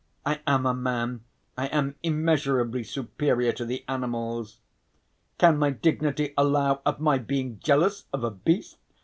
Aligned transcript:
I 0.25 0.41
am 0.47 0.65
a 0.65 0.73
man, 0.73 1.23
I 1.55 1.67
am 1.67 1.93
immeasurably 2.01 2.83
superior 2.83 3.51
to 3.51 3.63
the 3.65 3.85
animals. 3.87 4.57
Can 5.37 5.59
my 5.59 5.69
dignity 5.69 6.33
allow 6.35 6.81
of 6.87 6.99
my 6.99 7.19
being 7.19 7.59
jealous 7.59 8.05
of 8.11 8.23
a 8.23 8.31
beast? 8.31 8.77